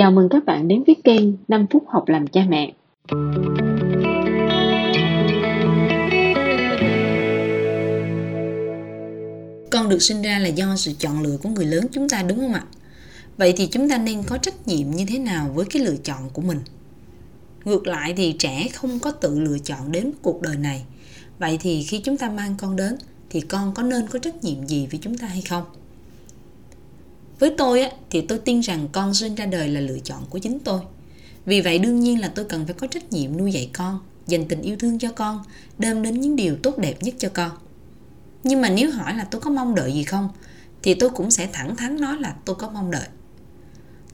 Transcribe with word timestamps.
Chào 0.00 0.10
mừng 0.10 0.28
các 0.28 0.44
bạn 0.44 0.68
đến 0.68 0.82
với 0.86 0.96
kênh 1.04 1.22
5 1.48 1.66
phút 1.70 1.84
học 1.88 2.08
làm 2.08 2.26
cha 2.26 2.40
mẹ. 2.48 2.72
Con 9.70 9.88
được 9.88 10.02
sinh 10.02 10.22
ra 10.22 10.38
là 10.38 10.48
do 10.48 10.76
sự 10.76 10.92
chọn 10.98 11.22
lựa 11.22 11.36
của 11.42 11.48
người 11.48 11.66
lớn 11.66 11.84
chúng 11.92 12.08
ta, 12.08 12.22
đúng 12.22 12.38
không 12.38 12.52
ạ? 12.52 12.64
Vậy 13.36 13.54
thì 13.56 13.66
chúng 13.66 13.88
ta 13.88 13.98
nên 13.98 14.22
có 14.22 14.38
trách 14.38 14.68
nhiệm 14.68 14.90
như 14.90 15.04
thế 15.08 15.18
nào 15.18 15.50
với 15.54 15.66
cái 15.70 15.84
lựa 15.84 15.96
chọn 16.04 16.30
của 16.32 16.42
mình? 16.42 16.60
Ngược 17.64 17.86
lại 17.86 18.14
thì 18.16 18.32
trẻ 18.38 18.68
không 18.74 18.98
có 18.98 19.10
tự 19.10 19.40
lựa 19.40 19.58
chọn 19.58 19.92
đến 19.92 20.10
cuộc 20.22 20.42
đời 20.42 20.56
này. 20.56 20.84
Vậy 21.38 21.58
thì 21.60 21.82
khi 21.82 22.00
chúng 22.04 22.16
ta 22.16 22.30
mang 22.30 22.54
con 22.58 22.76
đến, 22.76 22.96
thì 23.30 23.40
con 23.40 23.74
có 23.74 23.82
nên 23.82 24.06
có 24.06 24.18
trách 24.18 24.44
nhiệm 24.44 24.66
gì 24.66 24.86
với 24.90 25.00
chúng 25.02 25.18
ta 25.18 25.26
hay 25.26 25.42
không? 25.48 25.64
Với 27.40 27.54
tôi 27.58 27.82
á, 27.82 27.90
thì 28.10 28.20
tôi 28.20 28.38
tin 28.38 28.60
rằng 28.60 28.88
con 28.92 29.14
sinh 29.14 29.34
ra 29.34 29.46
đời 29.46 29.68
là 29.68 29.80
lựa 29.80 29.98
chọn 29.98 30.24
của 30.30 30.38
chính 30.38 30.58
tôi. 30.58 30.80
Vì 31.46 31.60
vậy 31.60 31.78
đương 31.78 32.00
nhiên 32.00 32.20
là 32.20 32.28
tôi 32.28 32.44
cần 32.44 32.64
phải 32.66 32.74
có 32.74 32.86
trách 32.86 33.12
nhiệm 33.12 33.36
nuôi 33.36 33.52
dạy 33.52 33.70
con, 33.72 34.00
dành 34.26 34.48
tình 34.48 34.62
yêu 34.62 34.76
thương 34.78 34.98
cho 34.98 35.12
con, 35.12 35.42
đem 35.78 36.02
đến 36.02 36.20
những 36.20 36.36
điều 36.36 36.56
tốt 36.62 36.78
đẹp 36.78 37.02
nhất 37.02 37.14
cho 37.18 37.28
con. 37.28 37.50
Nhưng 38.42 38.60
mà 38.60 38.70
nếu 38.70 38.90
hỏi 38.90 39.14
là 39.16 39.24
tôi 39.24 39.40
có 39.40 39.50
mong 39.50 39.74
đợi 39.74 39.92
gì 39.92 40.04
không, 40.04 40.28
thì 40.82 40.94
tôi 40.94 41.10
cũng 41.10 41.30
sẽ 41.30 41.48
thẳng 41.52 41.76
thắn 41.76 42.00
nói 42.00 42.16
là 42.20 42.36
tôi 42.44 42.56
có 42.56 42.70
mong 42.70 42.90
đợi. 42.90 43.06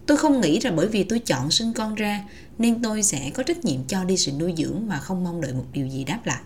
Tôi 0.06 0.16
không 0.16 0.40
nghĩ 0.40 0.60
là 0.60 0.70
bởi 0.70 0.86
vì 0.86 1.04
tôi 1.04 1.18
chọn 1.18 1.50
sinh 1.50 1.72
con 1.72 1.94
ra 1.94 2.24
nên 2.58 2.82
tôi 2.82 3.02
sẽ 3.02 3.30
có 3.34 3.42
trách 3.42 3.64
nhiệm 3.64 3.80
cho 3.88 4.04
đi 4.04 4.16
sự 4.16 4.32
nuôi 4.32 4.54
dưỡng 4.56 4.82
mà 4.86 4.98
không 4.98 5.24
mong 5.24 5.40
đợi 5.40 5.52
một 5.52 5.64
điều 5.72 5.88
gì 5.88 6.04
đáp 6.04 6.20
lại. 6.24 6.40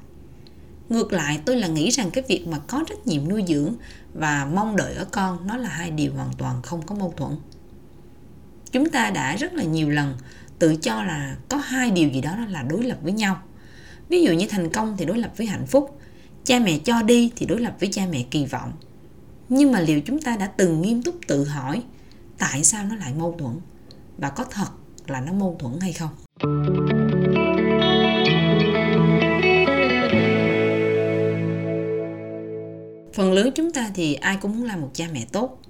Ngược 0.90 1.12
lại 1.12 1.40
tôi 1.44 1.56
là 1.56 1.68
nghĩ 1.68 1.90
rằng 1.90 2.10
cái 2.10 2.24
việc 2.28 2.46
mà 2.46 2.58
có 2.58 2.84
trách 2.88 3.06
nhiệm 3.06 3.28
nuôi 3.28 3.44
dưỡng 3.48 3.74
và 4.14 4.48
mong 4.54 4.76
đợi 4.76 4.94
ở 4.94 5.04
con 5.04 5.46
nó 5.46 5.56
là 5.56 5.68
hai 5.68 5.90
điều 5.90 6.14
hoàn 6.14 6.32
toàn 6.38 6.62
không 6.62 6.82
có 6.86 6.94
mâu 6.94 7.14
thuẫn. 7.16 7.36
Chúng 8.72 8.90
ta 8.90 9.10
đã 9.10 9.36
rất 9.36 9.52
là 9.52 9.64
nhiều 9.64 9.90
lần 9.90 10.16
tự 10.58 10.76
cho 10.76 11.02
là 11.02 11.36
có 11.48 11.56
hai 11.56 11.90
điều 11.90 12.08
gì 12.08 12.20
đó 12.20 12.36
là 12.48 12.62
đối 12.62 12.82
lập 12.82 12.98
với 13.02 13.12
nhau. 13.12 13.42
Ví 14.08 14.22
dụ 14.22 14.32
như 14.32 14.47
thành 14.50 14.72
công 14.72 14.97
thì 14.97 15.05
đối 15.05 15.19
lập 15.19 15.32
với 15.36 15.47
hạnh 15.47 15.66
phúc, 15.66 15.98
cha 16.44 16.58
mẹ 16.58 16.78
cho 16.78 17.02
đi 17.02 17.32
thì 17.36 17.47
đối 17.47 17.60
lập 17.60 17.77
với 17.80 17.88
cha 17.92 18.06
mẹ 18.10 18.22
kỳ 18.30 18.47
vọng. 18.47 18.72
Nhưng 19.48 19.72
mà 19.72 19.80
liệu 19.80 20.00
chúng 20.00 20.20
ta 20.20 20.36
đã 20.36 20.47
từng 20.47 20.82
nghiêm 20.82 21.02
túc 21.02 21.14
tự 21.27 21.44
hỏi 21.44 21.82
tại 22.38 22.64
sao 22.64 22.84
nó 22.84 22.97
lại 22.97 23.14
mâu 23.19 23.36
thuẫn 23.38 23.60
và 24.19 24.30
có 24.30 24.44
thật 24.44 24.69
là 25.06 25.20
nó 25.20 25.32
mâu 25.32 25.56
thuẫn 25.60 25.80
hay 25.80 25.92
không? 25.92 26.10
Phần 33.14 33.33
lớn 33.33 33.50
chúng 33.55 33.72
ta 33.72 33.91
thì 33.94 34.14
ai 34.14 34.36
cũng 34.41 34.58
muốn 34.58 34.66
làm 34.66 34.80
một 34.80 34.91
cha 34.94 35.08
mẹ 35.12 35.27
tốt. 35.33 35.61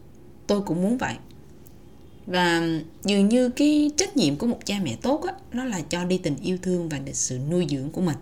Tôi 0.46 0.60
cũng 0.60 0.82
muốn 0.82 0.98
vậy. 0.98 1.14
Và 2.26 2.62
dường 3.04 3.28
như 3.28 3.48
cái 3.48 3.90
trách 3.96 4.16
nhiệm 4.16 4.36
của 4.36 4.46
một 4.46 4.58
cha 4.64 4.80
mẹ 4.82 4.96
tốt 5.02 5.24
á, 5.26 5.34
nó 5.52 5.64
là 5.64 5.80
cho 5.80 6.04
đi 6.04 6.18
tình 6.18 6.36
yêu 6.42 6.58
thương 6.62 6.88
và 6.88 6.98
sự 7.12 7.38
nuôi 7.50 7.66
dưỡng 7.70 7.90
của 7.90 8.00
mình. 8.00 8.16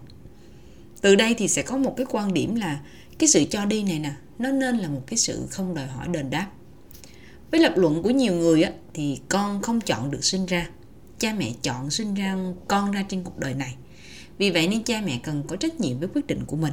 Từ 1.01 1.17
đây 1.17 1.35
thì 1.35 1.49
sẽ 1.49 1.63
có 1.63 1.77
một 1.77 1.95
cái 1.97 2.07
quan 2.11 2.35
điểm 2.35 2.55
là 2.55 2.81
cái 3.19 3.29
sự 3.29 3.45
cho 3.51 3.65
đi 3.65 3.83
này 3.83 3.99
nè 3.99 4.13
nó 4.39 4.51
nên 4.51 4.79
là 4.79 4.89
một 4.89 5.03
cái 5.07 5.17
sự 5.17 5.47
không 5.51 5.75
đòi 5.75 5.87
hỏi 5.87 6.09
đền 6.09 6.31
đáp. 6.31 6.47
Với 7.51 7.61
lập 7.61 7.73
luận 7.77 8.03
của 8.03 8.11
nhiều 8.11 8.35
người 8.35 8.63
á, 8.63 8.73
thì 8.95 9.21
con 9.29 9.63
không 9.63 9.81
chọn 9.81 10.11
được 10.11 10.25
sinh 10.25 10.47
ra. 10.47 10.69
Cha 11.19 11.35
mẹ 11.39 11.53
chọn 11.63 11.91
sinh 11.91 12.15
ra 12.15 12.37
con 12.69 12.93
ra 12.93 13.05
trên 13.09 13.23
cuộc 13.23 13.39
đời 13.39 13.55
này. 13.55 13.75
Vì 14.39 14.51
vậy 14.51 14.69
nên 14.69 14.83
cha 14.83 15.03
mẹ 15.07 15.21
cần 15.23 15.43
có 15.49 15.57
trách 15.57 15.81
nhiệm 15.81 15.99
với 15.99 16.09
quyết 16.15 16.27
định 16.27 16.45
của 16.47 16.57
mình. 16.57 16.73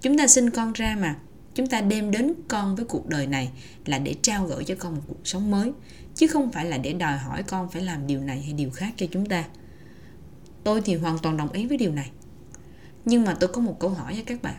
Chúng 0.00 0.18
ta 0.18 0.26
sinh 0.26 0.50
con 0.50 0.72
ra 0.72 0.96
mà 1.00 1.16
chúng 1.54 1.66
ta 1.66 1.80
đem 1.80 2.10
đến 2.10 2.34
con 2.48 2.76
với 2.76 2.84
cuộc 2.84 3.06
đời 3.06 3.26
này 3.26 3.50
là 3.86 3.98
để 3.98 4.14
trao 4.22 4.46
gửi 4.46 4.64
cho 4.64 4.74
con 4.78 4.94
một 4.94 5.02
cuộc 5.08 5.26
sống 5.26 5.50
mới, 5.50 5.72
chứ 6.14 6.26
không 6.26 6.52
phải 6.52 6.64
là 6.64 6.78
để 6.78 6.92
đòi 6.92 7.18
hỏi 7.18 7.42
con 7.42 7.70
phải 7.70 7.82
làm 7.82 8.06
điều 8.06 8.20
này 8.20 8.42
hay 8.42 8.52
điều 8.52 8.70
khác 8.70 8.92
cho 8.96 9.06
chúng 9.10 9.26
ta. 9.26 9.44
Tôi 10.64 10.80
thì 10.80 10.94
hoàn 10.94 11.18
toàn 11.18 11.36
đồng 11.36 11.52
ý 11.52 11.66
với 11.66 11.76
điều 11.76 11.92
này. 11.92 12.10
Nhưng 13.04 13.24
mà 13.24 13.36
tôi 13.40 13.48
có 13.48 13.60
một 13.60 13.76
câu 13.80 13.90
hỏi 13.90 14.14
cho 14.16 14.22
các 14.26 14.42
bạn. 14.42 14.56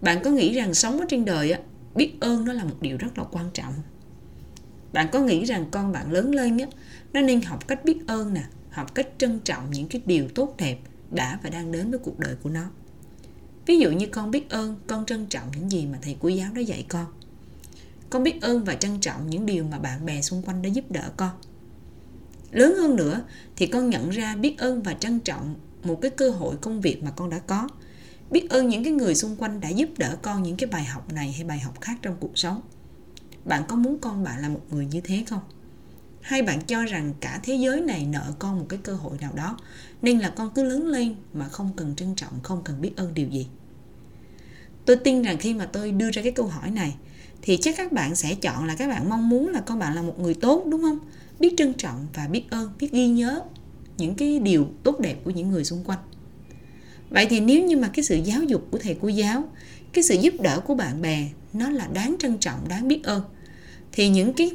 Bạn 0.00 0.22
có 0.24 0.30
nghĩ 0.30 0.54
rằng 0.54 0.74
sống 0.74 0.98
ở 0.98 1.06
trên 1.08 1.24
đời 1.24 1.50
á, 1.50 1.60
biết 1.94 2.12
ơn 2.20 2.44
nó 2.44 2.52
là 2.52 2.64
một 2.64 2.76
điều 2.80 2.96
rất 2.96 3.18
là 3.18 3.24
quan 3.24 3.50
trọng? 3.54 3.74
Bạn 4.92 5.08
có 5.12 5.20
nghĩ 5.20 5.44
rằng 5.44 5.66
con 5.70 5.92
bạn 5.92 6.12
lớn 6.12 6.34
lên 6.34 6.58
á, 6.58 6.66
nó 7.12 7.20
nên 7.20 7.42
học 7.42 7.68
cách 7.68 7.84
biết 7.84 7.98
ơn 8.06 8.34
nè, 8.34 8.42
học 8.70 8.94
cách 8.94 9.08
trân 9.18 9.40
trọng 9.40 9.70
những 9.70 9.88
cái 9.88 10.02
điều 10.06 10.28
tốt 10.28 10.54
đẹp 10.58 10.78
đã 11.10 11.38
và 11.42 11.50
đang 11.50 11.72
đến 11.72 11.90
với 11.90 11.98
cuộc 11.98 12.18
đời 12.18 12.34
của 12.42 12.50
nó? 12.50 12.70
Ví 13.70 13.78
dụ 13.78 13.90
như 13.90 14.06
con 14.06 14.30
biết 14.30 14.50
ơn, 14.50 14.76
con 14.86 15.06
trân 15.06 15.26
trọng 15.26 15.46
những 15.56 15.70
gì 15.70 15.86
mà 15.86 15.98
thầy 16.02 16.16
cô 16.20 16.28
giáo 16.28 16.52
đã 16.54 16.60
dạy 16.60 16.86
con. 16.88 17.06
Con 18.10 18.22
biết 18.22 18.42
ơn 18.42 18.64
và 18.64 18.74
trân 18.74 19.00
trọng 19.00 19.30
những 19.30 19.46
điều 19.46 19.64
mà 19.64 19.78
bạn 19.78 20.06
bè 20.06 20.22
xung 20.22 20.42
quanh 20.42 20.62
đã 20.62 20.68
giúp 20.68 20.90
đỡ 20.90 21.10
con. 21.16 21.30
Lớn 22.52 22.74
hơn 22.76 22.96
nữa 22.96 23.24
thì 23.56 23.66
con 23.66 23.90
nhận 23.90 24.10
ra 24.10 24.36
biết 24.36 24.58
ơn 24.58 24.82
và 24.82 24.94
trân 24.94 25.20
trọng 25.20 25.54
một 25.84 25.98
cái 26.02 26.10
cơ 26.10 26.30
hội 26.30 26.56
công 26.60 26.80
việc 26.80 27.02
mà 27.02 27.10
con 27.10 27.30
đã 27.30 27.38
có. 27.38 27.68
Biết 28.30 28.50
ơn 28.50 28.68
những 28.68 28.84
cái 28.84 28.92
người 28.92 29.14
xung 29.14 29.36
quanh 29.36 29.60
đã 29.60 29.68
giúp 29.68 29.88
đỡ 29.98 30.16
con 30.22 30.42
những 30.42 30.56
cái 30.56 30.70
bài 30.70 30.84
học 30.84 31.12
này 31.12 31.32
hay 31.32 31.44
bài 31.44 31.58
học 31.58 31.80
khác 31.80 31.98
trong 32.02 32.16
cuộc 32.20 32.38
sống. 32.38 32.60
Bạn 33.44 33.62
có 33.68 33.76
muốn 33.76 33.98
con 33.98 34.24
bạn 34.24 34.42
là 34.42 34.48
một 34.48 34.62
người 34.70 34.86
như 34.86 35.00
thế 35.00 35.24
không? 35.26 35.42
Hay 36.20 36.42
bạn 36.42 36.60
cho 36.66 36.82
rằng 36.82 37.14
cả 37.20 37.40
thế 37.42 37.54
giới 37.54 37.80
này 37.80 38.06
nợ 38.06 38.32
con 38.38 38.58
một 38.58 38.66
cái 38.68 38.78
cơ 38.82 38.94
hội 38.94 39.18
nào 39.20 39.32
đó 39.34 39.56
nên 40.02 40.18
là 40.18 40.30
con 40.30 40.50
cứ 40.54 40.62
lớn 40.62 40.86
lên 40.86 41.14
mà 41.32 41.48
không 41.48 41.70
cần 41.76 41.94
trân 41.96 42.14
trọng, 42.14 42.40
không 42.42 42.62
cần 42.64 42.80
biết 42.80 42.92
ơn 42.96 43.14
điều 43.14 43.28
gì? 43.28 43.46
Tôi 44.90 44.96
tin 44.96 45.22
rằng 45.22 45.38
khi 45.38 45.54
mà 45.54 45.64
tôi 45.64 45.92
đưa 45.92 46.10
ra 46.10 46.22
cái 46.22 46.32
câu 46.32 46.46
hỏi 46.46 46.70
này, 46.70 46.94
thì 47.42 47.56
chắc 47.56 47.74
các 47.76 47.92
bạn 47.92 48.14
sẽ 48.14 48.34
chọn 48.34 48.64
là 48.64 48.74
các 48.74 48.88
bạn 48.88 49.08
mong 49.08 49.28
muốn 49.28 49.48
là 49.48 49.60
con 49.60 49.78
bạn 49.78 49.94
là 49.94 50.02
một 50.02 50.20
người 50.20 50.34
tốt, 50.34 50.64
đúng 50.66 50.82
không? 50.82 50.98
Biết 51.40 51.54
trân 51.56 51.74
trọng 51.74 52.06
và 52.14 52.26
biết 52.26 52.50
ơn, 52.50 52.70
biết 52.78 52.92
ghi 52.92 53.08
nhớ 53.08 53.42
những 53.96 54.14
cái 54.14 54.38
điều 54.38 54.66
tốt 54.82 55.00
đẹp 55.00 55.16
của 55.24 55.30
những 55.30 55.50
người 55.50 55.64
xung 55.64 55.84
quanh. 55.84 55.98
Vậy 57.10 57.26
thì 57.30 57.40
nếu 57.40 57.64
như 57.64 57.76
mà 57.76 57.88
cái 57.88 58.04
sự 58.04 58.16
giáo 58.24 58.42
dục 58.42 58.66
của 58.70 58.78
thầy 58.78 58.96
cô 59.02 59.08
giáo, 59.08 59.44
cái 59.92 60.04
sự 60.04 60.16
giúp 60.20 60.34
đỡ 60.40 60.60
của 60.66 60.74
bạn 60.74 61.02
bè, 61.02 61.28
nó 61.52 61.70
là 61.70 61.88
đáng 61.92 62.16
trân 62.18 62.38
trọng, 62.38 62.68
đáng 62.68 62.88
biết 62.88 63.04
ơn, 63.04 63.22
thì 63.92 64.08
những 64.08 64.32
cái 64.32 64.50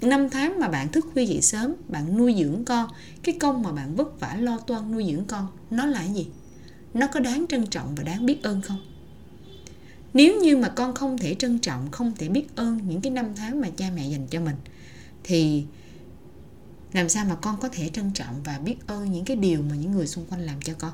năm 0.00 0.28
tháng 0.30 0.60
mà 0.60 0.68
bạn 0.68 0.92
thức 0.92 1.06
khuya 1.12 1.24
dậy 1.24 1.40
sớm, 1.42 1.74
bạn 1.88 2.16
nuôi 2.16 2.34
dưỡng 2.38 2.64
con, 2.64 2.88
cái 3.22 3.34
công 3.40 3.62
mà 3.62 3.72
bạn 3.72 3.96
vất 3.96 4.20
vả 4.20 4.36
lo 4.40 4.58
toan 4.58 4.92
nuôi 4.92 5.06
dưỡng 5.10 5.24
con, 5.24 5.46
nó 5.70 5.86
là 5.86 6.04
gì? 6.04 6.28
Nó 6.94 7.06
có 7.06 7.20
đáng 7.20 7.44
trân 7.48 7.66
trọng 7.66 7.94
và 7.94 8.02
đáng 8.02 8.26
biết 8.26 8.42
ơn 8.42 8.60
không? 8.60 8.89
Nếu 10.14 10.40
như 10.40 10.56
mà 10.56 10.68
con 10.68 10.94
không 10.94 11.18
thể 11.18 11.34
trân 11.34 11.58
trọng, 11.58 11.90
không 11.90 12.12
thể 12.18 12.28
biết 12.28 12.56
ơn 12.56 12.80
những 12.88 13.00
cái 13.00 13.10
năm 13.10 13.26
tháng 13.36 13.60
mà 13.60 13.68
cha 13.76 13.90
mẹ 13.96 14.08
dành 14.08 14.26
cho 14.26 14.40
mình, 14.40 14.56
thì 15.24 15.64
làm 16.92 17.08
sao 17.08 17.24
mà 17.24 17.34
con 17.34 17.60
có 17.60 17.68
thể 17.68 17.88
trân 17.88 18.10
trọng 18.14 18.42
và 18.44 18.58
biết 18.58 18.76
ơn 18.86 19.12
những 19.12 19.24
cái 19.24 19.36
điều 19.36 19.62
mà 19.62 19.76
những 19.76 19.92
người 19.92 20.06
xung 20.06 20.24
quanh 20.26 20.40
làm 20.40 20.62
cho 20.62 20.74
con? 20.78 20.92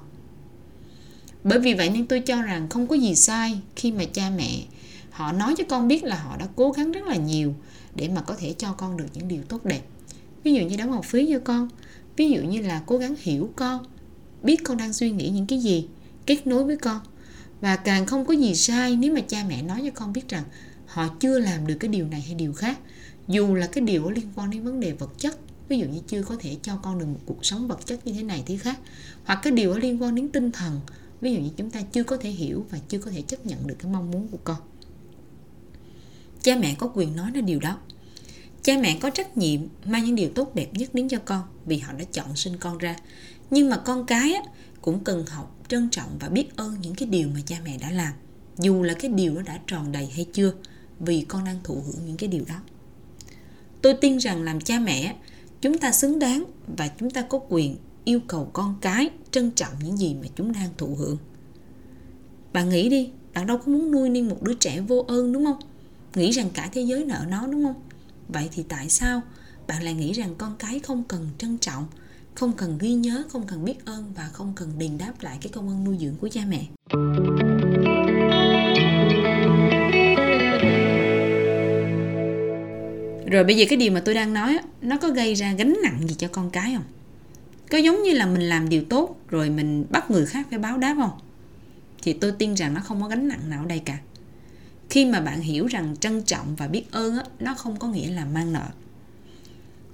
Bởi 1.45 1.61
vì 1.61 1.75
vậy 1.75 1.91
nên 1.91 2.07
tôi 2.07 2.21
cho 2.21 2.43
rằng 2.43 2.69
không 2.69 2.87
có 2.87 2.95
gì 2.95 3.15
sai 3.15 3.61
khi 3.77 3.93
mà 3.93 4.05
cha 4.05 4.31
mẹ 4.37 4.65
họ 5.11 5.33
nói 5.33 5.55
cho 5.59 5.65
con 5.69 5.89
biết 5.89 6.05
là 6.05 6.17
họ 6.17 6.37
đã 6.37 6.49
cố 6.57 6.73
gắng 6.73 6.93
rất 6.93 7.05
là 7.05 7.17
nhiều 7.17 7.55
để 7.95 8.09
mà 8.09 8.23
có 8.23 8.35
thể 8.39 8.55
cho 8.59 8.73
con 8.73 8.97
được 8.97 9.07
những 9.15 9.29
điều 9.29 9.43
tốt 9.43 9.65
đẹp. 9.65 9.83
Ví 10.45 10.55
dụ 10.55 10.63
như 10.63 10.77
đóng 10.77 10.93
học 10.93 11.05
phí 11.05 11.29
cho 11.33 11.39
con, 11.39 11.69
ví 12.17 12.31
dụ 12.31 12.43
như 12.43 12.63
là 12.63 12.83
cố 12.87 12.99
gắng 12.99 13.15
hiểu 13.21 13.51
con, 13.57 13.85
biết 14.43 14.65
con 14.65 14.77
đang 14.77 14.93
suy 14.93 15.11
nghĩ 15.11 15.29
những 15.29 15.47
cái 15.47 15.59
gì, 15.59 15.89
kết 16.27 16.47
nối 16.47 16.65
với 16.65 16.77
con 16.77 17.01
và 17.67 17.77
càng 17.77 18.07
không 18.07 18.25
có 18.25 18.33
gì 18.33 18.55
sai 18.55 18.97
nếu 18.97 19.15
mà 19.15 19.21
cha 19.21 19.45
mẹ 19.49 19.63
nói 19.63 19.83
cho 19.85 19.91
con 19.95 20.13
biết 20.13 20.29
rằng 20.29 20.45
họ 20.87 21.09
chưa 21.21 21.39
làm 21.39 21.67
được 21.67 21.77
cái 21.81 21.89
điều 21.89 22.09
này 22.09 22.21
hay 22.21 22.35
điều 22.35 22.53
khác. 22.53 22.79
Dù 23.29 23.55
là 23.55 23.67
cái 23.67 23.85
điều 23.85 24.05
có 24.05 24.11
liên 24.11 24.33
quan 24.35 24.51
đến 24.51 24.65
vấn 24.65 24.81
đề 24.81 24.93
vật 24.93 25.19
chất, 25.19 25.39
ví 25.69 25.79
dụ 25.79 25.87
như 25.87 26.01
chưa 26.07 26.23
có 26.23 26.37
thể 26.41 26.57
cho 26.63 26.77
con 26.77 26.99
được 26.99 27.07
một 27.07 27.21
cuộc 27.27 27.45
sống 27.45 27.69
vật 27.69 27.87
chất 27.87 28.07
như 28.07 28.13
thế 28.13 28.23
này 28.23 28.43
thế 28.47 28.57
khác, 28.57 28.79
hoặc 29.25 29.41
cái 29.43 29.53
điều 29.53 29.73
có 29.73 29.79
liên 29.79 30.03
quan 30.03 30.15
đến 30.15 30.29
tinh 30.29 30.53
thần, 30.53 30.81
ví 31.21 31.35
dụ 31.35 31.41
như 31.41 31.51
chúng 31.57 31.71
ta 31.71 31.83
chưa 31.83 32.03
có 32.03 32.17
thể 32.17 32.31
hiểu 32.31 32.67
và 32.71 32.79
chưa 32.89 32.99
có 32.99 33.11
thể 33.11 33.23
chấp 33.23 33.47
nhận 33.47 33.67
được 33.67 33.77
cái 33.79 33.93
mong 33.93 34.11
muốn 34.11 34.29
của 34.29 34.39
con. 34.45 34.59
Cha 36.43 36.57
mẹ 36.57 36.75
có 36.79 36.91
quyền 36.95 37.17
nói 37.17 37.31
đến 37.31 37.47
điều 37.47 37.61
đó 37.61 37.79
cha 38.67 38.79
mẹ 38.79 38.99
có 39.01 39.11
trách 39.11 39.37
nhiệm 39.37 39.61
mang 39.85 40.05
những 40.05 40.15
điều 40.15 40.31
tốt 40.35 40.55
đẹp 40.55 40.69
nhất 40.73 40.95
đến 40.95 41.09
cho 41.09 41.19
con 41.25 41.43
vì 41.67 41.79
họ 41.79 41.93
đã 41.93 42.05
chọn 42.13 42.37
sinh 42.37 42.57
con 42.57 42.79
ra. 42.79 42.97
Nhưng 43.51 43.71
mà 43.71 43.77
con 43.77 44.07
cái 44.07 44.33
á, 44.33 44.43
cũng 44.81 45.05
cần 45.05 45.27
học 45.27 45.65
trân 45.69 45.89
trọng 45.91 46.09
và 46.21 46.29
biết 46.29 46.57
ơn 46.57 46.77
những 46.81 46.95
cái 46.95 47.09
điều 47.09 47.29
mà 47.29 47.41
cha 47.47 47.57
mẹ 47.65 47.79
đã 47.79 47.91
làm 47.91 48.13
dù 48.59 48.83
là 48.83 48.95
cái 48.95 49.11
điều 49.11 49.35
đó 49.35 49.43
đã 49.47 49.59
tròn 49.67 49.93
đầy 49.93 50.07
hay 50.07 50.27
chưa 50.33 50.53
vì 51.01 51.25
con 51.29 51.45
đang 51.45 51.59
thụ 51.65 51.75
hưởng 51.75 52.07
những 52.07 52.17
cái 52.17 52.29
điều 52.29 52.45
đó. 52.49 52.55
Tôi 53.83 53.95
tin 53.95 54.19
rằng 54.19 54.43
làm 54.43 54.61
cha 54.61 54.79
mẹ 54.79 55.17
chúng 55.61 55.79
ta 55.79 55.93
xứng 55.93 56.19
đáng 56.19 56.45
và 56.77 56.89
chúng 56.89 57.11
ta 57.11 57.23
có 57.23 57.41
quyền 57.49 57.77
yêu 58.05 58.21
cầu 58.29 58.51
con 58.53 58.75
cái 58.81 59.11
trân 59.31 59.51
trọng 59.51 59.73
những 59.85 59.97
gì 59.97 60.15
mà 60.15 60.27
chúng 60.37 60.53
đang 60.53 60.69
thụ 60.79 60.95
hưởng. 60.95 61.19
Bạn 62.53 62.69
nghĩ 62.69 62.89
đi 62.89 63.11
bạn 63.35 63.47
đâu 63.47 63.59
có 63.59 63.65
muốn 63.67 63.91
nuôi 63.91 64.09
nên 64.09 64.29
một 64.29 64.43
đứa 64.43 64.55
trẻ 64.55 64.81
vô 64.81 65.05
ơn 65.09 65.33
đúng 65.33 65.45
không? 65.45 65.59
Nghĩ 66.15 66.31
rằng 66.31 66.51
cả 66.55 66.69
thế 66.73 66.81
giới 66.81 67.05
nợ 67.05 67.25
nó 67.29 67.47
đúng 67.47 67.65
không? 67.65 67.86
Vậy 68.29 68.49
thì 68.53 68.65
tại 68.69 68.89
sao 68.89 69.23
bạn 69.67 69.83
lại 69.83 69.95
nghĩ 69.95 70.13
rằng 70.13 70.35
con 70.39 70.57
cái 70.59 70.79
không 70.79 71.05
cần 71.09 71.29
trân 71.39 71.59
trọng, 71.59 71.87
không 72.35 72.53
cần 72.53 72.79
ghi 72.79 72.93
nhớ, 72.93 73.23
không 73.29 73.47
cần 73.47 73.65
biết 73.65 73.85
ơn 73.85 74.13
và 74.17 74.29
không 74.33 74.53
cần 74.57 74.73
đền 74.79 74.99
đáp 74.99 75.13
lại 75.21 75.39
cái 75.43 75.53
công 75.53 75.69
ơn 75.69 75.85
nuôi 75.85 75.97
dưỡng 76.01 76.17
của 76.17 76.29
cha 76.29 76.41
mẹ? 76.49 76.67
Rồi 83.31 83.45
bây 83.45 83.57
giờ 83.57 83.65
cái 83.69 83.77
điều 83.77 83.93
mà 83.93 84.01
tôi 84.01 84.15
đang 84.15 84.35
nói 84.35 84.59
nó 84.83 84.97
có 84.97 85.09
gây 85.09 85.35
ra 85.35 85.53
gánh 85.53 85.77
nặng 85.83 86.09
gì 86.09 86.15
cho 86.19 86.29
con 86.29 86.51
cái 86.51 86.75
không? 86.75 86.85
Có 87.71 87.79
giống 87.79 88.03
như 88.03 88.13
là 88.13 88.27
mình 88.27 88.49
làm 88.49 88.69
điều 88.69 88.83
tốt 88.85 89.17
rồi 89.29 89.51
mình 89.51 89.87
bắt 89.91 90.11
người 90.11 90.27
khác 90.27 90.47
phải 90.51 90.59
báo 90.59 90.79
đáp 90.79 90.95
không? 90.99 91.11
Thì 92.03 92.13
tôi 92.13 92.33
tin 92.33 92.55
rằng 92.55 92.75
nó 92.75 92.81
không 92.81 93.03
có 93.03 93.09
gánh 93.09 93.29
nặng 93.29 93.51
nào 93.51 93.63
ở 93.63 93.67
đây 93.67 93.83
cả 93.85 93.99
khi 94.97 95.05
mà 95.05 95.21
bạn 95.21 95.41
hiểu 95.41 95.67
rằng 95.67 95.97
trân 96.01 96.23
trọng 96.23 96.57
và 96.57 96.69
biết 96.69 96.93
ơn 96.93 97.17
á, 97.17 97.25
nó 97.39 97.55
không 97.55 97.77
có 97.77 97.89
nghĩa 97.89 98.11
là 98.11 98.25
mang 98.25 98.53
nợ. 98.53 98.67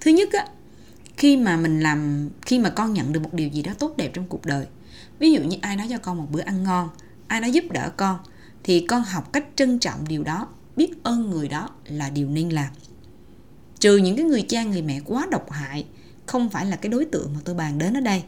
Thứ 0.01 0.11
nhất 0.11 0.29
á, 0.33 0.47
khi 1.17 1.37
mà 1.37 1.57
mình 1.57 1.79
làm 1.79 2.29
khi 2.41 2.59
mà 2.59 2.69
con 2.69 2.93
nhận 2.93 3.13
được 3.13 3.19
một 3.19 3.33
điều 3.33 3.49
gì 3.49 3.61
đó 3.61 3.71
tốt 3.79 3.93
đẹp 3.97 4.11
trong 4.13 4.25
cuộc 4.29 4.45
đời 4.45 4.65
ví 5.19 5.31
dụ 5.31 5.41
như 5.41 5.57
ai 5.61 5.77
đó 5.77 5.83
cho 5.89 5.97
con 5.97 6.17
một 6.17 6.27
bữa 6.31 6.41
ăn 6.41 6.63
ngon 6.63 6.89
ai 7.27 7.41
đó 7.41 7.47
giúp 7.47 7.63
đỡ 7.71 7.89
con 7.97 8.19
thì 8.63 8.85
con 8.87 9.03
học 9.03 9.33
cách 9.33 9.45
trân 9.55 9.79
trọng 9.79 10.07
điều 10.07 10.23
đó 10.23 10.47
biết 10.75 11.03
ơn 11.03 11.29
người 11.29 11.47
đó 11.47 11.69
là 11.85 12.09
điều 12.09 12.29
nên 12.29 12.49
làm. 12.49 12.69
Trừ 13.79 13.97
những 13.97 14.15
cái 14.15 14.25
người 14.25 14.41
cha 14.41 14.63
người 14.63 14.81
mẹ 14.81 14.99
quá 15.05 15.27
độc 15.31 15.51
hại 15.51 15.85
không 16.25 16.49
phải 16.49 16.65
là 16.65 16.75
cái 16.75 16.89
đối 16.89 17.05
tượng 17.05 17.33
mà 17.33 17.39
tôi 17.45 17.55
bàn 17.55 17.77
đến 17.77 17.97
ở 17.97 18.01
đây 18.01 18.23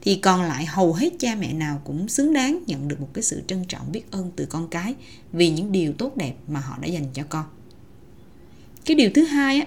thì 0.00 0.16
còn 0.16 0.42
lại 0.42 0.66
hầu 0.66 0.92
hết 0.92 1.12
cha 1.18 1.34
mẹ 1.34 1.52
nào 1.52 1.80
cũng 1.84 2.08
xứng 2.08 2.32
đáng 2.32 2.62
nhận 2.66 2.88
được 2.88 3.00
một 3.00 3.08
cái 3.12 3.22
sự 3.22 3.42
trân 3.46 3.64
trọng 3.64 3.92
biết 3.92 4.10
ơn 4.10 4.30
từ 4.36 4.46
con 4.46 4.68
cái 4.68 4.94
vì 5.32 5.50
những 5.50 5.72
điều 5.72 5.92
tốt 5.92 6.16
đẹp 6.16 6.34
mà 6.48 6.60
họ 6.60 6.78
đã 6.80 6.88
dành 6.88 7.06
cho 7.12 7.22
con. 7.28 7.44
Cái 8.84 8.94
điều 8.94 9.10
thứ 9.14 9.24
hai 9.24 9.60
á, 9.60 9.66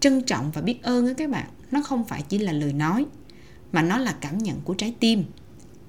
trân 0.00 0.22
trọng 0.22 0.50
và 0.50 0.62
biết 0.62 0.82
ơn 0.82 1.06
á 1.06 1.12
các 1.16 1.30
bạn, 1.30 1.48
nó 1.70 1.82
không 1.82 2.04
phải 2.04 2.22
chỉ 2.28 2.38
là 2.38 2.52
lời 2.52 2.72
nói, 2.72 3.06
mà 3.72 3.82
nó 3.82 3.98
là 3.98 4.16
cảm 4.20 4.38
nhận 4.38 4.60
của 4.60 4.74
trái 4.74 4.94
tim, 5.00 5.24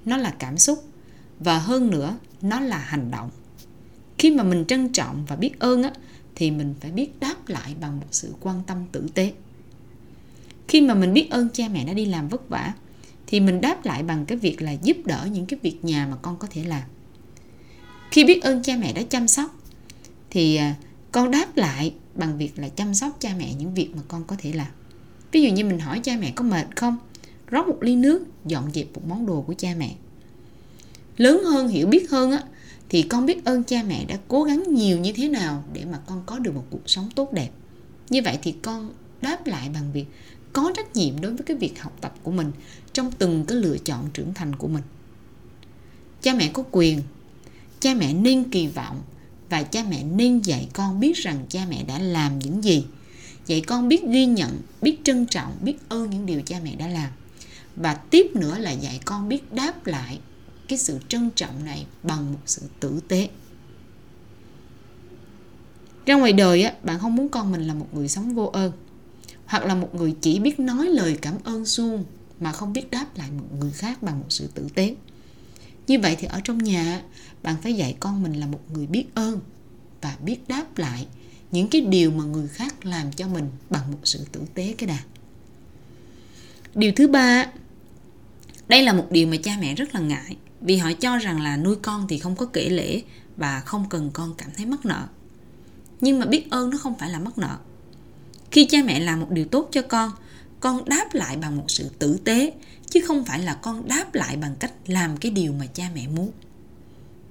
nó 0.04 0.16
là 0.16 0.34
cảm 0.38 0.58
xúc, 0.58 0.84
và 1.40 1.58
hơn 1.58 1.90
nữa, 1.90 2.16
nó 2.42 2.60
là 2.60 2.78
hành 2.78 3.10
động. 3.10 3.30
Khi 4.18 4.30
mà 4.30 4.42
mình 4.42 4.64
trân 4.68 4.88
trọng 4.88 5.24
và 5.28 5.36
biết 5.36 5.58
ơn 5.58 5.82
á, 5.82 5.90
thì 6.34 6.50
mình 6.50 6.74
phải 6.80 6.90
biết 6.90 7.20
đáp 7.20 7.48
lại 7.48 7.74
bằng 7.80 8.00
một 8.00 8.06
sự 8.10 8.34
quan 8.40 8.62
tâm 8.66 8.84
tử 8.92 9.06
tế. 9.14 9.32
Khi 10.68 10.80
mà 10.80 10.94
mình 10.94 11.12
biết 11.12 11.30
ơn 11.30 11.48
cha 11.52 11.68
mẹ 11.68 11.84
đã 11.84 11.92
đi 11.92 12.04
làm 12.04 12.28
vất 12.28 12.48
vả 12.48 12.72
thì 13.26 13.40
mình 13.40 13.60
đáp 13.60 13.84
lại 13.84 14.02
bằng 14.02 14.26
cái 14.26 14.38
việc 14.38 14.62
là 14.62 14.72
giúp 14.72 14.96
đỡ 15.04 15.28
những 15.32 15.46
cái 15.46 15.58
việc 15.62 15.84
nhà 15.84 16.06
mà 16.10 16.16
con 16.22 16.36
có 16.38 16.48
thể 16.50 16.64
làm. 16.64 16.82
Khi 18.10 18.24
biết 18.24 18.42
ơn 18.42 18.62
cha 18.62 18.76
mẹ 18.76 18.92
đã 18.92 19.02
chăm 19.02 19.28
sóc, 19.28 19.60
thì 20.30 20.56
à, 20.56 20.74
con 21.12 21.30
đáp 21.30 21.56
lại 21.56 21.94
bằng 22.14 22.38
việc 22.38 22.58
là 22.58 22.68
chăm 22.68 22.94
sóc 22.94 23.16
cha 23.20 23.34
mẹ 23.38 23.54
những 23.54 23.74
việc 23.74 23.90
mà 23.96 24.02
con 24.08 24.24
có 24.24 24.36
thể 24.38 24.52
làm. 24.52 24.66
Ví 25.32 25.42
dụ 25.42 25.50
như 25.50 25.64
mình 25.64 25.78
hỏi 25.78 26.00
cha 26.02 26.16
mẹ 26.20 26.32
có 26.36 26.44
mệt 26.44 26.76
không, 26.76 26.96
rót 27.50 27.68
một 27.68 27.78
ly 27.80 27.96
nước, 27.96 28.26
dọn 28.46 28.70
dẹp 28.74 28.86
một 28.94 29.02
món 29.08 29.26
đồ 29.26 29.40
của 29.42 29.54
cha 29.58 29.74
mẹ. 29.78 29.94
Lớn 31.16 31.44
hơn, 31.44 31.68
hiểu 31.68 31.86
biết 31.86 32.10
hơn 32.10 32.30
á, 32.30 32.42
thì 32.88 33.02
con 33.02 33.26
biết 33.26 33.44
ơn 33.44 33.64
cha 33.64 33.82
mẹ 33.88 34.04
đã 34.04 34.18
cố 34.28 34.44
gắng 34.44 34.62
nhiều 34.74 34.98
như 34.98 35.12
thế 35.12 35.28
nào 35.28 35.64
để 35.72 35.84
mà 35.84 35.98
con 36.06 36.22
có 36.26 36.38
được 36.38 36.54
một 36.54 36.64
cuộc 36.70 36.90
sống 36.90 37.08
tốt 37.14 37.32
đẹp. 37.32 37.50
Như 38.08 38.22
vậy 38.24 38.38
thì 38.42 38.54
con 38.62 38.90
đáp 39.22 39.46
lại 39.46 39.68
bằng 39.74 39.92
việc 39.92 40.04
có 40.52 40.72
trách 40.76 40.96
nhiệm 40.96 41.20
đối 41.20 41.32
với 41.32 41.42
cái 41.42 41.56
việc 41.56 41.82
học 41.82 41.96
tập 42.00 42.14
của 42.22 42.30
mình 42.30 42.52
trong 42.96 43.12
từng 43.12 43.44
cái 43.48 43.58
lựa 43.58 43.78
chọn 43.78 44.10
trưởng 44.14 44.34
thành 44.34 44.56
của 44.56 44.68
mình. 44.68 44.82
Cha 46.22 46.34
mẹ 46.34 46.50
có 46.52 46.64
quyền, 46.70 47.02
cha 47.80 47.94
mẹ 47.94 48.12
nên 48.12 48.50
kỳ 48.50 48.66
vọng 48.66 49.02
và 49.50 49.62
cha 49.62 49.84
mẹ 49.90 50.02
nên 50.02 50.40
dạy 50.40 50.68
con 50.72 51.00
biết 51.00 51.16
rằng 51.16 51.46
cha 51.48 51.66
mẹ 51.68 51.84
đã 51.84 51.98
làm 51.98 52.38
những 52.38 52.64
gì. 52.64 52.84
Dạy 53.46 53.60
con 53.60 53.88
biết 53.88 54.04
ghi 54.08 54.26
nhận, 54.26 54.60
biết 54.82 54.98
trân 55.04 55.26
trọng, 55.26 55.56
biết 55.60 55.76
ơn 55.88 56.10
những 56.10 56.26
điều 56.26 56.42
cha 56.42 56.60
mẹ 56.64 56.76
đã 56.76 56.88
làm. 56.88 57.10
Và 57.76 57.94
tiếp 57.94 58.26
nữa 58.34 58.58
là 58.58 58.70
dạy 58.70 59.00
con 59.04 59.28
biết 59.28 59.52
đáp 59.52 59.86
lại 59.86 60.18
cái 60.68 60.78
sự 60.78 60.98
trân 61.08 61.30
trọng 61.30 61.64
này 61.64 61.86
bằng 62.02 62.32
một 62.32 62.40
sự 62.46 62.62
tử 62.80 63.00
tế. 63.08 63.28
Ra 66.06 66.14
ngoài 66.14 66.32
đời 66.32 66.62
á, 66.62 66.74
bạn 66.82 66.98
không 66.98 67.16
muốn 67.16 67.28
con 67.28 67.52
mình 67.52 67.66
là 67.66 67.74
một 67.74 67.88
người 67.92 68.08
sống 68.08 68.34
vô 68.34 68.46
ơn 68.46 68.72
hoặc 69.46 69.64
là 69.64 69.74
một 69.74 69.94
người 69.94 70.14
chỉ 70.20 70.38
biết 70.38 70.60
nói 70.60 70.86
lời 70.86 71.18
cảm 71.22 71.34
ơn 71.44 71.66
suông 71.66 72.04
mà 72.40 72.52
không 72.52 72.72
biết 72.72 72.90
đáp 72.90 73.06
lại 73.16 73.30
một 73.30 73.46
người 73.60 73.70
khác 73.70 74.02
bằng 74.02 74.18
một 74.20 74.26
sự 74.28 74.50
tử 74.54 74.68
tế. 74.74 74.94
Như 75.86 76.00
vậy 76.00 76.16
thì 76.18 76.26
ở 76.26 76.40
trong 76.44 76.58
nhà, 76.58 77.02
bạn 77.42 77.56
phải 77.62 77.74
dạy 77.74 77.96
con 78.00 78.22
mình 78.22 78.32
là 78.32 78.46
một 78.46 78.60
người 78.72 78.86
biết 78.86 79.04
ơn 79.14 79.40
và 80.00 80.16
biết 80.24 80.48
đáp 80.48 80.78
lại 80.78 81.06
những 81.50 81.68
cái 81.68 81.80
điều 81.80 82.10
mà 82.10 82.24
người 82.24 82.48
khác 82.48 82.86
làm 82.86 83.12
cho 83.12 83.28
mình 83.28 83.50
bằng 83.70 83.92
một 83.92 83.98
sự 84.04 84.26
tử 84.32 84.40
tế 84.54 84.74
cái 84.78 84.88
đà 84.88 84.98
điều 86.76 86.92
thứ 86.96 87.08
ba, 87.08 87.46
đây 88.68 88.82
là 88.82 88.92
một 88.92 89.06
điều 89.10 89.26
mà 89.26 89.36
cha 89.42 89.56
mẹ 89.60 89.74
rất 89.74 89.94
là 89.94 90.00
ngại 90.00 90.36
vì 90.60 90.76
họ 90.76 90.92
cho 90.92 91.18
rằng 91.18 91.40
là 91.40 91.56
nuôi 91.56 91.76
con 91.82 92.06
thì 92.08 92.18
không 92.18 92.36
có 92.36 92.46
kể 92.46 92.68
lễ 92.68 93.02
và 93.36 93.60
không 93.60 93.88
cần 93.88 94.10
con 94.12 94.34
cảm 94.38 94.48
thấy 94.56 94.66
mắc 94.66 94.86
nợ. 94.86 95.06
Nhưng 96.00 96.18
mà 96.18 96.26
biết 96.26 96.50
ơn 96.50 96.70
nó 96.70 96.78
không 96.78 96.98
phải 96.98 97.10
là 97.10 97.18
mắc 97.18 97.38
nợ. 97.38 97.56
Khi 98.50 98.64
cha 98.64 98.78
mẹ 98.84 99.00
làm 99.00 99.20
một 99.20 99.30
điều 99.30 99.44
tốt 99.44 99.68
cho 99.72 99.82
con 99.82 100.10
con 100.60 100.84
đáp 100.84 101.08
lại 101.12 101.36
bằng 101.36 101.56
một 101.56 101.64
sự 101.68 101.90
tử 101.98 102.18
tế, 102.24 102.52
chứ 102.90 103.00
không 103.06 103.24
phải 103.24 103.42
là 103.42 103.54
con 103.54 103.88
đáp 103.88 104.14
lại 104.14 104.36
bằng 104.36 104.54
cách 104.60 104.72
làm 104.86 105.16
cái 105.16 105.32
điều 105.32 105.52
mà 105.52 105.66
cha 105.66 105.90
mẹ 105.94 106.08
muốn. 106.08 106.30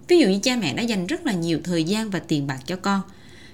Ví 0.07 0.19
dụ 0.19 0.27
như 0.27 0.39
cha 0.44 0.56
mẹ 0.56 0.74
đã 0.74 0.83
dành 0.83 1.07
rất 1.07 1.25
là 1.25 1.33
nhiều 1.33 1.60
thời 1.63 1.83
gian 1.83 2.10
và 2.10 2.19
tiền 2.19 2.48
bạc 2.48 2.60
cho 2.66 2.75
con, 2.75 3.01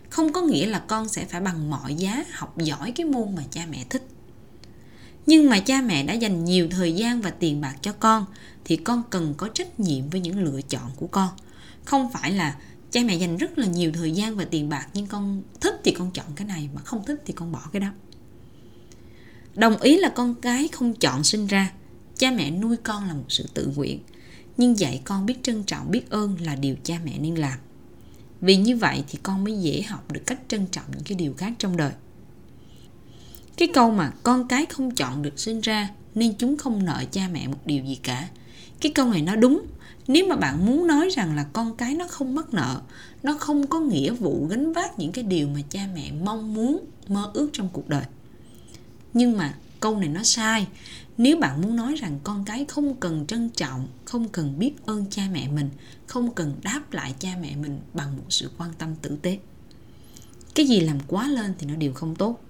không 0.10 0.34
có 0.34 0.42
nghĩa 0.42 0.66
là 0.66 0.80
con 0.80 1.08
sẽ 1.08 1.26
phải 1.26 1.42
bằng 1.42 1.70
mọi 1.70 1.96
giá 1.96 2.24
học 2.32 2.58
giỏi 2.58 2.92
cái 2.92 3.06
môn 3.06 3.36
mà 3.36 3.44
cha 3.52 3.66
mẹ 3.72 3.86
thích. 3.90 4.04
Nhưng 5.26 5.50
mà 5.50 5.60
cha 5.60 5.82
mẹ 5.82 6.04
đã 6.04 6.14
dành 6.14 6.46
nhiều 6.46 6.68
thời 6.72 6.94
gian 6.94 7.22
và 7.22 7.30
tiền 7.30 7.62
bạc 7.62 7.76
cho 7.82 7.94
con, 7.94 8.26
thì 8.66 8.76
con 8.76 9.04
cần 9.10 9.34
có 9.38 9.48
trách 9.48 9.80
nhiệm 9.80 10.10
với 10.10 10.22
những 10.22 10.44
lựa 10.44 10.62
chọn 10.62 10.92
của 10.96 11.08
con. 11.08 11.30
Không 11.86 12.12
phải 12.14 12.32
là 12.32 12.56
cha 12.92 13.02
mẹ 13.06 13.16
dành 13.16 13.38
rất 13.38 13.58
là 13.58 13.68
nhiều 13.68 13.92
thời 13.94 14.12
gian 14.12 14.36
và 14.36 14.46
tiền 14.46 14.70
bạc, 14.70 14.88
nhưng 14.94 15.08
con 15.08 15.44
thích 15.62 15.82
thì 15.84 15.92
con 15.92 16.12
chọn 16.12 16.26
cái 16.36 16.48
này, 16.48 16.70
mà 16.74 16.82
không 16.82 17.06
thích 17.06 17.22
thì 17.26 17.34
con 17.34 17.52
bỏ 17.52 17.62
cái 17.74 17.80
đó 17.80 17.88
đồng 19.56 19.78
ý 19.78 19.98
là 19.98 20.10
con 20.10 20.36
cái 20.36 20.68
không 20.68 20.94
chọn 20.94 21.24
sinh 21.24 21.48
ra. 21.48 21.72
Cha 22.18 22.32
mẹ 22.32 22.52
nuôi 22.52 22.78
con 22.84 23.08
là 23.08 23.14
một 23.14 23.26
sự 23.30 23.46
tự 23.54 23.72
nguyện. 23.76 24.00
Nhưng 24.58 24.80
dạy 24.80 25.02
con 25.06 25.26
biết 25.26 25.44
trân 25.44 25.64
trọng, 25.64 25.92
biết 25.92 26.10
ơn 26.10 26.38
là 26.42 26.56
điều 26.56 26.76
cha 26.84 26.96
mẹ 27.06 27.20
nên 27.20 27.36
làm. 27.36 27.60
Vì 28.42 28.56
như 28.56 28.78
vậy 28.78 29.04
thì 29.08 29.20
con 29.24 29.44
mới 29.44 29.62
dễ 29.62 29.82
học 29.82 30.12
được 30.12 30.22
cách 30.26 30.40
trân 30.48 30.68
trọng 30.68 30.86
những 30.92 31.04
cái 31.04 31.16
điều 31.16 31.34
khác 31.34 31.54
trong 31.58 31.78
đời. 31.78 31.92
Cái 33.58 33.68
câu 33.74 33.92
mà 33.92 34.12
con 34.24 34.48
cái 34.48 34.66
không 34.66 34.96
chọn 34.96 35.22
được 35.22 35.40
sinh 35.40 35.62
ra 35.62 35.90
nên 36.16 36.34
chúng 36.38 36.58
không 36.58 36.86
nợ 36.86 37.04
cha 37.12 37.30
mẹ 37.32 37.48
một 37.48 37.60
điều 37.66 37.86
gì 37.86 38.00
cả. 38.04 38.30
Cái 38.82 38.92
câu 38.92 39.08
này 39.08 39.22
nó 39.22 39.36
đúng. 39.36 39.62
Nếu 40.08 40.28
mà 40.28 40.36
bạn 40.36 40.66
muốn 40.66 40.88
nói 40.88 41.10
rằng 41.10 41.36
là 41.36 41.44
con 41.54 41.76
cái 41.76 41.96
nó 41.96 42.08
không 42.08 42.36
mắc 42.36 42.54
nợ, 42.54 42.82
nó 43.24 43.38
không 43.40 43.68
có 43.68 43.80
nghĩa 43.80 44.12
vụ 44.12 44.48
gánh 44.50 44.74
vác 44.74 45.00
những 45.00 45.12
cái 45.12 45.24
điều 45.24 45.48
mà 45.48 45.60
cha 45.70 45.88
mẹ 45.96 46.12
mong 46.12 46.54
muốn, 46.54 46.86
mơ 47.08 47.32
ước 47.34 47.50
trong 47.54 47.70
cuộc 47.74 47.90
đời 47.90 48.04
nhưng 49.14 49.38
mà 49.38 49.56
câu 49.80 49.98
này 50.00 50.10
nó 50.10 50.24
sai 50.24 50.68
nếu 51.18 51.38
bạn 51.38 51.62
muốn 51.62 51.76
nói 51.76 51.96
rằng 51.96 52.20
con 52.24 52.46
cái 52.46 52.66
không 52.66 52.96
cần 52.96 53.26
trân 53.28 53.50
trọng, 53.50 53.88
không 54.06 54.30
cần 54.30 54.60
biết 54.60 54.74
ơn 54.86 55.06
cha 55.10 55.24
mẹ 55.32 55.48
mình, 55.48 55.70
không 56.08 56.34
cần 56.34 56.56
đáp 56.64 56.82
lại 56.92 57.16
cha 57.20 57.30
mẹ 57.42 57.56
mình 57.56 57.80
bằng 57.94 58.18
một 58.18 58.24
sự 58.30 58.52
quan 58.58 58.72
tâm 58.78 58.96
tử 58.96 59.18
tế, 59.22 59.40
cái 60.56 60.68
gì 60.68 60.80
làm 60.80 60.98
quá 61.08 61.28
lên 61.28 61.54
thì 61.60 61.68
nó 61.68 61.76
đều 61.76 61.94
không 61.94 62.16
tốt 62.16 62.42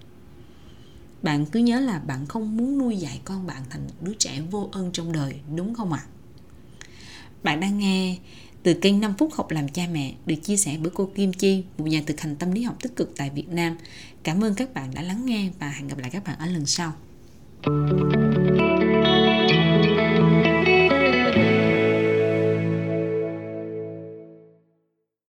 bạn 1.22 1.46
cứ 1.46 1.60
nhớ 1.60 1.80
là 1.80 2.00
bạn 2.00 2.26
không 2.26 2.58
muốn 2.58 2.78
nuôi 2.78 2.98
dạy 2.98 3.22
con 3.26 3.48
bạn 3.48 3.64
thành 3.70 3.84
một 3.84 3.94
đứa 4.02 4.14
trẻ 4.14 4.42
vô 4.52 4.70
ơn 4.72 4.92
trong 4.92 5.12
đời, 5.12 5.36
đúng 5.56 5.74
không 5.74 5.94
ạ 5.94 6.04
à? 6.06 6.10
bạn 7.44 7.60
đang 7.60 7.78
nghe 7.78 8.18
từ 8.64 8.74
kênh 8.74 9.00
5 9.00 9.14
phút 9.18 9.34
học 9.34 9.52
làm 9.52 9.68
cha 9.68 9.84
mẹ 9.92 10.14
được 10.26 10.36
chia 10.44 10.58
sẻ 10.58 10.78
bởi 10.82 10.92
cô 10.96 11.10
Kim 11.16 11.34
Chi, 11.34 11.64
một 11.78 11.86
nhà 11.86 12.02
thực 12.06 12.22
hành 12.22 12.36
tâm 12.36 12.52
lý 12.52 12.64
học 12.64 12.78
tích 12.82 12.96
cực 12.96 13.14
tại 13.18 13.30
Việt 13.30 13.50
Nam. 13.50 13.78
Cảm 14.24 14.44
ơn 14.44 14.56
các 14.56 14.74
bạn 14.74 14.94
đã 14.94 15.02
lắng 15.02 15.26
nghe 15.26 15.50
và 15.60 15.70
hẹn 15.70 15.88
gặp 15.88 15.98
lại 15.98 16.10
các 16.10 16.24
bạn 16.24 16.40
ở 16.40 16.46
lần 16.46 16.66
sau. 16.66 16.94
thank 17.64 18.50
you 18.50 18.61